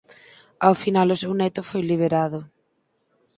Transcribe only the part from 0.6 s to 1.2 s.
Ao final o